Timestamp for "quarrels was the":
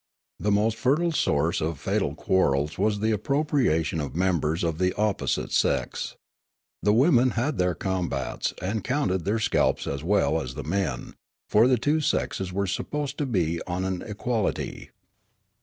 2.15-3.11